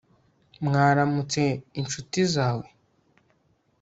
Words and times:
mwaramutse 0.65 1.41
inshuti 1.79 2.19
zawe 2.33 2.67